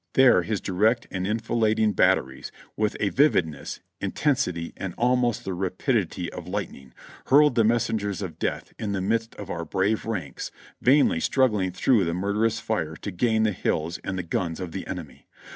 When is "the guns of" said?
14.17-14.71